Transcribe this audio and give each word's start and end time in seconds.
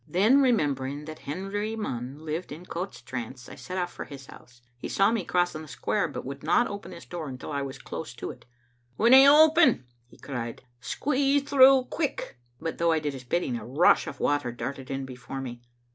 Then, 0.07 0.41
remembering 0.41 1.05
that 1.05 1.19
Henry 1.29 1.75
Munn 1.75 2.25
lived 2.25 2.51
in 2.51 2.65
Coutt's 2.65 3.03
trance, 3.03 3.47
I 3.47 3.53
set 3.53 3.77
off 3.77 3.93
for 3.93 4.05
his 4.05 4.25
house. 4.25 4.63
He 4.79 4.89
saw 4.89 5.11
me 5.11 5.23
crossing 5.23 5.61
the 5.61 5.67
square, 5.67 6.07
but 6.07 6.25
would 6.25 6.41
not 6.41 6.67
open 6.67 6.91
his 6.91 7.05
door 7.05 7.29
until 7.29 7.51
I 7.51 7.61
was 7.61 7.77
close 7.77 8.15
to 8.15 8.31
it. 8.31 8.47
••When 8.97 9.13
I 9.13 9.27
open," 9.27 9.85
he 10.07 10.17
cried, 10.17 10.63
"squeeze 10.79 11.43
through 11.43 11.83
quick"; 11.91 12.39
but 12.59 12.79
though 12.79 12.91
I 12.91 12.97
did 12.97 13.13
his 13.13 13.23
bidding, 13.23 13.55
a 13.55 13.63
rush 13.63 14.07
of 14.07 14.19
water 14.19 14.51
darted 14.51 14.89
in 14.89 15.05
before 15.05 15.39
me. 15.39 15.61